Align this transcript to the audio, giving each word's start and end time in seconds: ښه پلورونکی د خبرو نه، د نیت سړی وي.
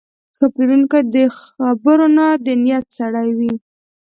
ښه 0.35 0.45
پلورونکی 0.53 1.01
د 1.13 1.15
خبرو 1.39 2.07
نه، 2.17 2.27
د 2.45 2.47
نیت 2.63 2.85
سړی 2.97 3.29
وي. 3.37 3.53